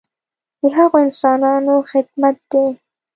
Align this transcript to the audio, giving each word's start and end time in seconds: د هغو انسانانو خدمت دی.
د 0.59 0.61
هغو 0.77 0.97
انسانانو 1.05 1.73
خدمت 1.91 2.35
دی. 2.51 2.65